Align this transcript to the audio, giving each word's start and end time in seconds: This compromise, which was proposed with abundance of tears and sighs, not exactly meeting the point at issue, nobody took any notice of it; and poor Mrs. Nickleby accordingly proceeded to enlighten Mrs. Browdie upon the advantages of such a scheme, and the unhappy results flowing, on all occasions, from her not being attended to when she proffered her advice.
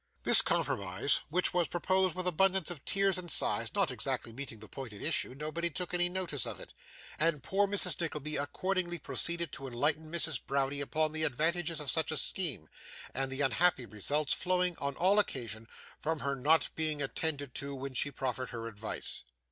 This 0.23 0.41
compromise, 0.41 1.19
which 1.29 1.53
was 1.53 1.67
proposed 1.67 2.15
with 2.15 2.25
abundance 2.25 2.71
of 2.71 2.83
tears 2.85 3.19
and 3.19 3.29
sighs, 3.29 3.71
not 3.75 3.91
exactly 3.91 4.33
meeting 4.33 4.57
the 4.57 4.67
point 4.67 4.93
at 4.93 5.01
issue, 5.03 5.35
nobody 5.35 5.69
took 5.69 5.93
any 5.93 6.09
notice 6.09 6.47
of 6.47 6.59
it; 6.59 6.73
and 7.19 7.43
poor 7.43 7.67
Mrs. 7.67 8.01
Nickleby 8.01 8.35
accordingly 8.35 8.97
proceeded 8.97 9.51
to 9.51 9.67
enlighten 9.67 10.11
Mrs. 10.11 10.39
Browdie 10.43 10.81
upon 10.81 11.11
the 11.11 11.21
advantages 11.23 11.79
of 11.79 11.91
such 11.91 12.11
a 12.11 12.17
scheme, 12.17 12.67
and 13.13 13.31
the 13.31 13.41
unhappy 13.41 13.85
results 13.85 14.33
flowing, 14.33 14.75
on 14.79 14.95
all 14.95 15.19
occasions, 15.19 15.67
from 15.99 16.21
her 16.21 16.35
not 16.35 16.69
being 16.75 16.99
attended 16.99 17.53
to 17.53 17.75
when 17.75 17.93
she 17.93 18.09
proffered 18.09 18.49
her 18.49 18.67
advice. 18.67 19.21